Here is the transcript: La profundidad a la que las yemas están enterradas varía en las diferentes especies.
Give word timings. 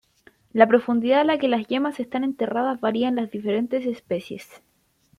La 0.51 0.67
profundidad 0.67 1.19
a 1.19 1.23
la 1.23 1.37
que 1.37 1.47
las 1.47 1.67
yemas 1.67 1.99
están 1.99 2.23
enterradas 2.23 2.81
varía 2.81 3.07
en 3.09 3.17
las 3.17 3.29
diferentes 3.29 3.85
especies. 3.85 4.49